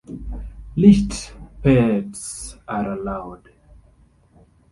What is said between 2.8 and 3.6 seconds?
allowed.